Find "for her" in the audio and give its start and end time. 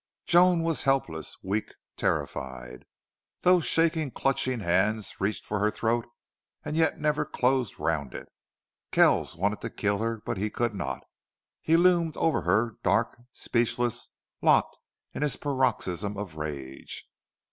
5.45-5.69